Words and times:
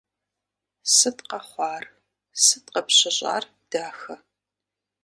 Сыт 0.95 1.17
къэхъуар, 1.29 1.83
сыт 2.43 2.65
къыпщыщӏар, 2.73 3.43
дахэ? 3.69 4.15